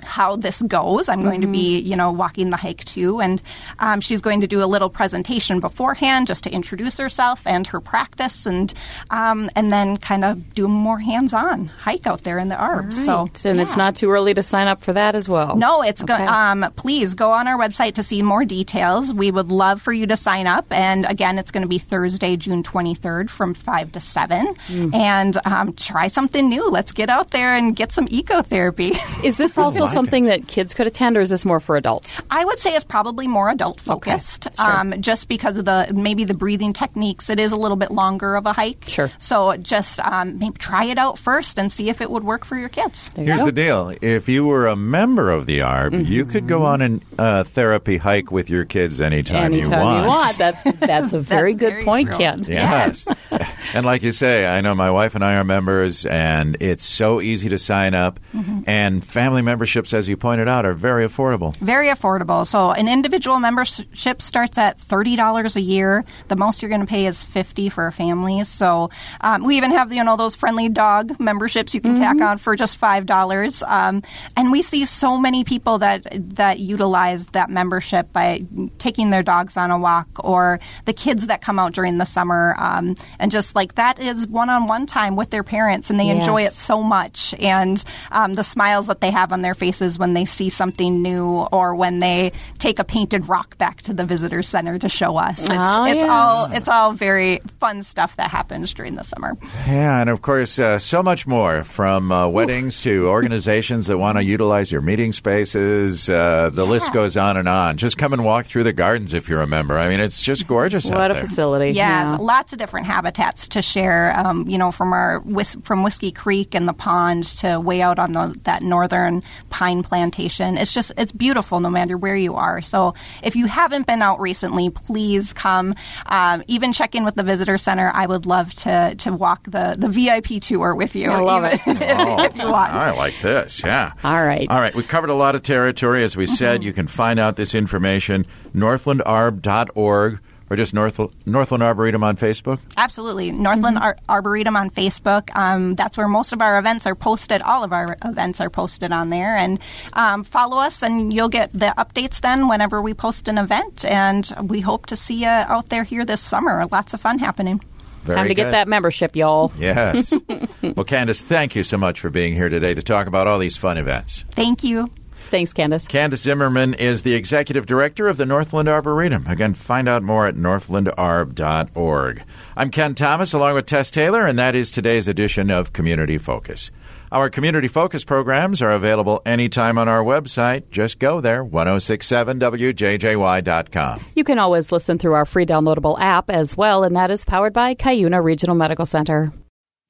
how 0.05 0.35
this 0.35 0.61
goes. 0.61 1.09
I'm 1.09 1.21
going 1.21 1.41
to 1.41 1.47
be, 1.47 1.55
Mm-hmm. 1.79 1.87
you 1.87 1.95
know, 1.95 2.11
walking 2.11 2.49
the 2.49 2.57
hike 2.57 2.83
too, 2.85 3.19
and 3.21 3.41
um, 3.79 4.01
she's 4.01 4.21
going 4.21 4.41
to 4.41 4.47
do 4.47 4.63
a 4.63 4.65
little 4.67 4.89
presentation 4.89 5.59
beforehand 5.59 6.27
just 6.27 6.43
to 6.45 6.51
introduce 6.51 6.97
herself 6.97 7.41
and 7.45 7.65
her 7.67 7.79
practice, 7.79 8.45
and 8.45 8.73
um, 9.09 9.49
and 9.55 9.71
then 9.71 9.97
kind 9.97 10.23
of 10.25 10.53
do 10.53 10.65
a 10.65 10.67
more 10.69 10.99
hands-on 10.99 11.67
hike 11.67 12.05
out 12.07 12.23
there 12.23 12.37
in 12.39 12.49
the 12.49 12.55
arbs. 12.55 13.03
So, 13.05 13.23
Right. 13.23 13.45
and 13.45 13.59
it's 13.61 13.77
not 13.77 13.95
too 13.95 14.11
early 14.11 14.33
to 14.33 14.43
sign 14.43 14.67
up 14.67 14.83
for 14.83 14.93
that 14.93 15.15
as 15.15 15.27
well. 15.29 15.55
No, 15.55 15.81
it's 15.81 16.01
Okay. 16.03 16.17
go- 16.17 16.31
um, 16.31 16.65
please 16.75 17.15
go 17.15 17.31
on 17.31 17.47
our 17.47 17.57
website 17.57 17.95
to 17.95 18.03
see 18.03 18.21
more 18.21 18.45
details. 18.45 19.13
We 19.13 19.31
would 19.31 19.51
love 19.51 19.81
for 19.81 19.93
you 19.93 20.05
to 20.07 20.17
sign 20.17 20.47
up. 20.47 20.65
And 20.71 21.05
again, 21.05 21.39
it's 21.39 21.51
going 21.51 21.63
to 21.63 21.67
be 21.69 21.77
Thursday, 21.79 22.35
June 22.37 22.63
23rd 22.63 23.29
from 23.29 23.53
5 23.53 23.91
to 23.93 23.99
7. 23.99 24.55
Mm. 24.67 24.93
And 24.93 25.37
um, 25.45 25.73
try 25.73 26.07
something 26.09 26.47
new. 26.49 26.69
Let's 26.69 26.91
get 26.91 27.09
out 27.09 27.31
there 27.31 27.55
and 27.55 27.75
get 27.75 27.91
some 27.91 28.07
ecotherapy. 28.07 28.97
Is 29.23 29.37
this 29.37 29.57
also 29.57 29.87
something 29.95 30.25
that 30.25 30.47
kids 30.47 30.73
could 30.73 30.87
attend, 30.87 31.17
or 31.17 31.21
is 31.21 31.29
this 31.29 31.45
more 31.45 31.59
for 31.59 31.75
adults? 31.77 32.21
I 32.29 32.45
would 32.45 32.59
say 32.59 32.75
it's 32.75 32.83
probably 32.83 33.27
more 33.27 33.49
adult 33.49 33.81
focused, 33.81 34.47
um, 34.59 35.01
just 35.01 35.27
because 35.27 35.57
of 35.57 35.65
the 35.65 35.91
maybe 35.95 36.23
the 36.23 36.33
breathing 36.33 36.73
techniques. 36.73 37.29
It 37.29 37.39
is 37.39 37.51
a 37.51 37.55
little 37.55 37.77
bit 37.77 37.91
longer 37.91 38.35
of 38.35 38.45
a 38.45 38.53
hike, 38.53 38.85
Sure. 38.87 39.11
So 39.19 39.55
just 39.57 39.99
um, 40.01 40.37
maybe 40.39 40.57
try 40.57 40.85
it 40.85 40.97
out 40.97 41.17
first 41.17 41.57
and 41.57 41.71
see 41.71 41.89
if 41.89 42.01
it 42.01 42.11
would 42.11 42.23
work 42.23 42.45
for 42.45 42.57
your 42.57 42.69
kids. 42.69 43.09
There 43.09 43.25
you 43.25 43.31
Here's 43.31 43.41
go. 43.41 43.45
the 43.47 43.51
deal. 43.51 43.95
If 44.01 44.29
you 44.29 44.45
were 44.45 44.67
a 44.67 44.75
member 44.75 45.31
of 45.31 45.45
the 45.45 45.59
ARB, 45.59 46.05
you 46.05 46.25
could 46.25 46.47
go 46.47 46.63
on 46.65 46.81
a 46.81 47.21
uh, 47.21 47.43
therapy 47.43 47.97
hike 47.97 48.31
with 48.31 48.49
your 48.49 48.65
kids 48.65 49.01
anytime, 49.01 49.53
Anytime 49.53 50.03
you 50.03 50.07
want. 50.07 50.37
That's 50.37 50.63
that's 50.79 51.13
a 51.13 51.19
very 51.35 51.53
That's 51.53 51.59
good 51.59 51.73
very 51.73 51.83
point, 51.85 52.09
true. 52.09 52.17
Ken. 52.17 52.45
Yes. 52.47 53.05
and 53.73 53.85
like 53.85 54.03
you 54.03 54.11
say, 54.11 54.45
I 54.45 54.61
know 54.61 54.75
my 54.75 54.91
wife 54.91 55.15
and 55.15 55.23
I 55.23 55.35
are 55.35 55.43
members, 55.43 56.05
and 56.05 56.57
it's 56.59 56.83
so 56.83 57.21
easy 57.21 57.49
to 57.49 57.57
sign 57.57 57.93
up. 57.93 58.19
Mm-hmm. 58.33 58.61
And 58.67 59.05
family 59.05 59.41
memberships, 59.41 59.93
as 59.93 60.07
you 60.07 60.17
pointed 60.17 60.47
out, 60.47 60.65
are 60.65 60.73
very 60.73 61.07
affordable. 61.07 61.55
Very 61.57 61.87
affordable. 61.87 62.45
So 62.45 62.71
an 62.71 62.87
individual 62.87 63.39
membership 63.39 64.21
starts 64.21 64.57
at 64.57 64.79
thirty 64.79 65.15
dollars 65.15 65.55
a 65.55 65.61
year. 65.61 66.05
The 66.27 66.35
most 66.35 66.61
you're 66.61 66.69
going 66.69 66.81
to 66.81 66.87
pay 66.87 67.05
is 67.05 67.23
fifty 67.23 67.69
for 67.69 67.87
a 67.87 67.91
family. 67.91 68.43
So 68.43 68.89
um, 69.21 69.43
we 69.43 69.57
even 69.57 69.71
have 69.71 69.93
you 69.93 70.03
know 70.03 70.17
those 70.17 70.35
friendly 70.35 70.69
dog 70.69 71.19
memberships 71.19 71.73
you 71.73 71.81
can 71.81 71.95
tack 71.95 72.19
on 72.21 72.37
for 72.37 72.55
just 72.55 72.77
five 72.77 73.05
dollars. 73.05 73.63
Um, 73.63 74.03
and 74.35 74.51
we 74.51 74.61
see 74.61 74.85
so 74.85 75.17
many 75.17 75.43
people 75.43 75.79
that 75.79 76.05
that 76.35 76.59
utilize 76.59 77.27
that 77.27 77.49
membership 77.49 78.11
by 78.11 78.45
taking 78.77 79.09
their 79.09 79.23
dogs 79.23 79.57
on 79.57 79.71
a 79.71 79.77
walk, 79.77 80.07
or 80.23 80.59
the 80.85 80.93
kids 80.93 81.27
that 81.27 81.41
come 81.41 81.59
out 81.59 81.73
during 81.73 81.97
the 81.97 82.05
summer 82.05 82.55
um, 82.59 82.95
and 83.19 83.31
just 83.31 83.54
like 83.55 83.75
that 83.75 83.99
is 83.99 84.27
one-on-one 84.27 84.85
time 84.85 85.15
with 85.15 85.29
their 85.29 85.43
parents, 85.43 85.89
and 85.89 85.99
they 85.99 86.09
enjoy 86.09 86.43
it 86.43 86.51
so 86.51 86.83
much. 86.83 87.33
And 87.39 87.83
um, 88.11 88.33
the 88.33 88.43
smiles 88.43 88.87
that 88.87 89.01
they 89.01 89.11
have 89.11 89.31
on 89.31 89.41
their 89.41 89.55
faces 89.55 89.97
when 89.97 90.13
they 90.13 90.25
see 90.25 90.49
something 90.49 91.01
new, 91.01 91.25
or 91.51 91.73
when 91.75 91.99
they 91.99 92.31
take 92.59 92.79
a 92.79 92.83
painted 92.83 93.27
rock 93.29 93.57
back 93.57 93.81
to 93.83 93.93
the 93.93 94.05
visitor 94.05 94.41
center 94.43 94.77
to 94.79 94.89
show 94.89 95.17
us. 95.17 95.39
It's, 95.41 95.49
Oh, 95.51 95.85
it's 95.85 95.95
yes. 95.95 96.09
all 96.09 96.51
it's 96.51 96.67
all 96.67 96.93
very 96.93 97.39
fun 97.59 97.81
stuff 97.83 98.15
that 98.17 98.29
happens 98.29 98.73
during 98.73 98.95
the 98.95 99.03
summer. 99.03 99.37
Yeah, 99.67 100.01
and 100.01 100.09
of 100.09 100.21
course, 100.21 100.59
uh, 100.59 100.77
so 100.79 101.01
much 101.01 101.25
more 101.25 101.63
from 101.63 102.11
uh, 102.11 102.27
weddings 102.27 102.81
to 102.83 103.07
organizations 103.07 103.87
that 103.87 103.97
want 103.97 104.17
to 104.17 104.23
utilize 104.23 104.71
your 104.71 104.81
meeting 104.81 105.13
spaces. 105.13 106.09
Uh, 106.09 106.49
the 106.51 106.65
list 106.65 106.91
goes 106.93 107.17
on 107.17 107.37
and 107.37 107.47
on. 107.47 107.77
Just 107.77 107.97
come 107.97 108.13
and 108.13 108.23
walk 108.25 108.45
through 108.45 108.63
the 108.63 108.73
gardens 108.73 109.13
if 109.13 109.29
you 109.29 109.37
remember. 109.37 109.77
I 109.77 109.87
mean, 109.89 109.99
it's 109.99 110.21
just 110.21 110.47
gorgeous 110.47 110.89
out 110.89 110.97
What 110.97 111.11
a 111.11 111.13
there. 111.15 111.23
facility. 111.23 111.71
Yeah, 111.71 112.17
lots 112.19 112.53
of 112.53 112.59
different 112.59 112.87
habitats 112.87 113.44
to 113.49 113.61
share. 113.61 114.17
Um, 114.17 114.47
you 114.47 114.57
know, 114.57 114.71
from 114.71 114.93
our 114.93 115.23
from 115.63 115.83
Whiskey 115.83 116.11
Creek 116.11 116.55
and 116.55 116.67
the 116.67 116.73
pond 116.73 117.25
to 117.37 117.59
way 117.59 117.81
out 117.81 117.99
on 117.99 118.11
the, 118.13 118.39
that 118.43 118.63
northern 118.63 119.23
pine 119.49 119.83
plantation. 119.83 120.57
It's 120.57 120.73
just 120.73 120.91
it's 120.97 121.11
beautiful 121.11 121.59
no 121.59 121.69
matter 121.69 121.97
where 121.97 122.15
you 122.15 122.35
are. 122.35 122.61
So 122.61 122.93
if 123.23 123.35
you 123.35 123.45
haven't 123.45 123.87
been 123.87 124.01
out 124.01 124.19
recently, 124.19 124.69
please 124.69 125.33
come. 125.33 125.75
Um, 126.05 126.43
even 126.47 126.73
check 126.73 126.95
in 126.95 127.05
with 127.05 127.15
the 127.15 127.23
visitor 127.23 127.57
center. 127.57 127.91
I 127.93 128.05
would 128.05 128.25
love 128.25 128.53
to 128.55 128.95
to 128.99 129.13
walk 129.13 129.43
the 129.43 129.75
the 129.77 129.89
VIP 129.89 130.41
tour 130.41 130.75
with 130.75 130.95
you. 130.95 131.09
I 131.09 131.19
love 131.19 131.43
it. 131.45 131.59
even 131.67 131.81
if 131.81 132.35
you 132.35 132.49
want. 132.49 132.73
Oh, 132.73 132.77
I 132.77 132.91
like 132.91 133.19
this. 133.21 133.63
Yeah. 133.63 133.93
All 134.03 134.23
right. 134.23 134.47
All 134.49 134.59
right. 134.59 134.73
We've 134.75 134.87
covered 134.87 135.09
a 135.09 135.15
lot 135.15 135.35
of 135.35 135.43
territory. 135.43 136.03
As 136.03 136.17
we 136.17 136.27
said, 136.27 136.63
you 136.63 136.73
can 136.73 136.87
find 136.87 137.19
out 137.19 137.35
this 137.35 137.55
information 137.55 138.25
northlandarb.org 138.53 140.19
or 140.49 140.55
just 140.55 140.73
North, 140.73 140.99
Northland 141.25 141.63
Arboretum 141.63 142.03
on 142.03 142.17
Facebook. 142.17 142.59
Absolutely. 142.77 143.31
Northland 143.31 143.77
Ar- 143.77 143.97
Arboretum 144.07 144.55
on 144.55 144.69
Facebook. 144.69 145.35
Um, 145.35 145.75
that's 145.75 145.97
where 145.97 146.07
most 146.07 146.33
of 146.33 146.41
our 146.41 146.59
events 146.59 146.85
are 146.85 146.95
posted. 146.95 147.41
All 147.41 147.63
of 147.63 147.73
our 147.73 147.97
events 148.03 148.39
are 148.41 148.49
posted 148.49 148.91
on 148.91 149.09
there. 149.09 149.35
And 149.35 149.59
um, 149.93 150.23
follow 150.23 150.57
us, 150.57 150.83
and 150.83 151.13
you'll 151.13 151.29
get 151.29 151.51
the 151.53 151.73
updates 151.77 152.21
then 152.21 152.47
whenever 152.47 152.81
we 152.81 152.93
post 152.93 153.27
an 153.27 153.37
event. 153.37 153.85
And 153.85 154.31
we 154.43 154.61
hope 154.61 154.85
to 154.87 154.95
see 154.95 155.21
you 155.21 155.27
out 155.27 155.69
there 155.69 155.83
here 155.83 156.05
this 156.05 156.21
summer. 156.21 156.65
Lots 156.71 156.93
of 156.93 157.01
fun 157.01 157.19
happening. 157.19 157.61
Very 158.03 158.17
Time 158.17 158.27
to 158.27 158.33
get 158.35 158.51
that 158.51 158.67
membership, 158.67 159.15
y'all. 159.15 159.51
Yes. 159.57 160.13
well, 160.61 160.85
Candace, 160.85 161.23
thank 161.23 161.55
you 161.55 161.63
so 161.63 161.77
much 161.77 161.99
for 161.99 162.11
being 162.11 162.35
here 162.35 162.49
today 162.49 162.75
to 162.75 162.83
talk 162.83 163.07
about 163.07 163.25
all 163.25 163.39
these 163.39 163.57
fun 163.57 163.79
events. 163.79 164.25
Thank 164.31 164.63
you. 164.63 164.89
Thanks, 165.25 165.53
Candace. 165.53 165.87
Candace 165.87 166.21
Zimmerman 166.21 166.75
is 166.75 167.01
the 167.01 167.13
executive 167.13 167.65
director 167.65 168.07
of 168.07 168.17
the 168.17 168.25
Northland 168.25 168.69
Arboretum. 168.69 169.25
Again, 169.27 169.53
find 169.53 169.89
out 169.89 170.03
more 170.03 170.27
at 170.27 170.35
northlandarb.org. 170.35 172.23
I'm 172.55 172.69
Ken 172.69 172.95
Thomas 172.95 173.33
along 173.33 173.55
with 173.55 173.65
Tess 173.65 173.91
Taylor, 173.91 174.25
and 174.25 174.39
that 174.39 174.55
is 174.55 174.71
today's 174.71 175.07
edition 175.07 175.51
of 175.51 175.73
Community 175.73 176.17
Focus. 176.17 176.71
Our 177.11 177.29
Community 177.29 177.67
Focus 177.67 178.03
programs 178.03 178.61
are 178.61 178.71
available 178.71 179.21
anytime 179.25 179.77
on 179.77 179.87
our 179.87 180.03
website. 180.03 180.69
Just 180.69 180.99
go 180.99 181.21
there, 181.21 181.45
1067wjjy.com. 181.45 184.05
You 184.15 184.23
can 184.23 184.39
always 184.39 184.71
listen 184.71 184.97
through 184.97 185.13
our 185.13 185.25
free 185.25 185.45
downloadable 185.45 185.99
app 185.99 186.29
as 186.29 186.57
well, 186.57 186.83
and 186.83 186.95
that 186.95 187.11
is 187.11 187.25
powered 187.25 187.53
by 187.53 187.75
Cuyuna 187.75 188.23
Regional 188.23 188.55
Medical 188.55 188.85
Center. 188.85 189.31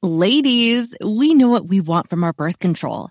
Ladies, 0.01 0.95
we 1.03 1.33
know 1.33 1.49
what 1.49 1.67
we 1.67 1.81
want 1.81 2.09
from 2.09 2.23
our 2.23 2.33
birth 2.33 2.59
control. 2.59 3.09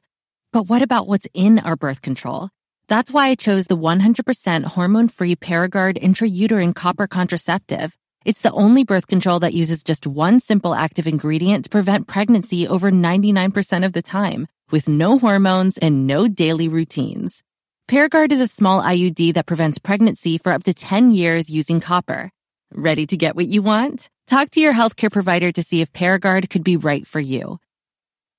But 0.55 0.69
what 0.69 0.83
about 0.83 1.09
what's 1.09 1.27
in 1.35 1.59
our 1.59 1.75
birth 1.75 2.01
control? 2.01 2.49
That's 2.87 3.11
why 3.11 3.27
I 3.27 3.35
chose 3.35 3.67
the 3.67 3.77
100% 3.77 4.65
hormone 4.65 5.09
free 5.09 5.35
Paragard 5.35 6.01
intrauterine 6.01 6.77
copper 6.77 7.09
contraceptive. 7.09 7.97
It's 8.25 8.41
the 8.41 8.53
only 8.53 8.85
birth 8.85 9.09
control 9.09 9.41
that 9.41 9.53
uses 9.53 9.83
just 9.83 10.07
one 10.07 10.39
simple 10.39 10.73
active 10.73 11.09
ingredient 11.09 11.65
to 11.65 11.71
prevent 11.71 12.07
pregnancy 12.07 12.69
over 12.69 12.93
99% 12.93 13.85
of 13.85 13.95
the 13.95 14.01
time, 14.01 14.47
with 14.71 14.89
no 14.89 15.19
hormones 15.19 15.77
and 15.77 16.07
no 16.07 16.29
daily 16.29 16.69
routines. 16.69 17.43
Paragard 17.91 18.31
is 18.31 18.41
a 18.41 18.47
small 18.47 18.81
IUD 18.81 19.35
that 19.35 19.47
prevents 19.47 19.81
pregnancy 19.81 20.39
for 20.39 20.53
up 20.53 20.63
to 20.63 20.73
10 20.73 21.11
years 21.11 21.51
using 21.51 21.81
copper. 21.81 22.31
Ready 22.73 23.09
to 23.09 23.17
get 23.17 23.35
what 23.35 23.49
you 23.49 23.61
want? 23.61 24.09
Talk 24.29 24.51
to 24.51 24.61
your 24.61 24.73
healthcare 24.73 25.11
provider 25.11 25.51
to 25.51 25.65
see 25.65 25.81
if 25.81 25.93
Paragard 25.93 26.49
could 26.49 26.63
be 26.63 26.77
right 26.77 27.05
for 27.05 27.19
you. 27.19 27.59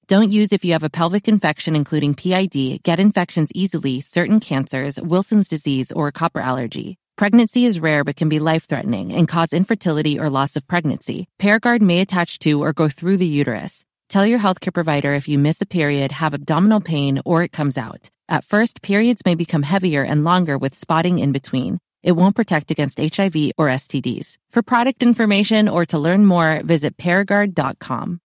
Don't 0.07 0.29
use 0.29 0.53
if 0.53 0.63
you 0.63 0.74
have 0.74 0.83
a 0.83 0.89
pelvic 0.89 1.27
infection, 1.27 1.75
including 1.75 2.13
PID, 2.13 2.83
get 2.83 3.00
infections 3.00 3.50
easily, 3.55 4.01
certain 4.01 4.39
cancers, 4.39 5.01
Wilson's 5.01 5.47
disease, 5.47 5.91
or 5.91 6.12
copper 6.12 6.41
allergy. 6.41 6.97
Pregnancy 7.17 7.65
is 7.65 7.79
rare 7.79 8.03
but 8.03 8.15
can 8.15 8.29
be 8.29 8.38
life 8.38 8.65
threatening 8.65 9.13
and 9.13 9.27
cause 9.27 9.51
infertility 9.51 10.19
or 10.19 10.29
loss 10.29 10.55
of 10.55 10.67
pregnancy. 10.67 11.25
Paragard 11.41 11.81
may 11.81 12.01
attach 12.01 12.38
to 12.39 12.62
or 12.62 12.71
go 12.71 12.88
through 12.88 13.17
the 13.17 13.25
uterus. 13.25 13.83
Tell 14.07 14.27
your 14.27 14.38
healthcare 14.38 14.71
provider 14.71 15.15
if 15.15 15.27
you 15.27 15.39
miss 15.39 15.59
a 15.63 15.65
period, 15.65 16.12
have 16.12 16.35
abdominal 16.35 16.81
pain, 16.81 17.19
or 17.25 17.41
it 17.41 17.51
comes 17.51 17.75
out. 17.75 18.12
At 18.29 18.43
first, 18.43 18.83
periods 18.83 19.24
may 19.25 19.33
become 19.33 19.63
heavier 19.63 20.03
and 20.03 20.24
longer 20.24 20.59
with 20.59 20.75
spotting 20.75 21.18
in 21.18 21.31
between. 21.31 21.79
It 22.03 22.11
won't 22.11 22.35
protect 22.35 22.70
against 22.70 23.00
HIV 23.00 23.53
or 23.57 23.70
STDs. 23.70 24.37
For 24.51 24.61
product 24.61 25.01
information 25.01 25.68
or 25.68 25.83
to 25.87 25.98
learn 25.98 26.27
more, 26.27 26.61
visit 26.63 26.96
Paragard.com. 26.98 28.20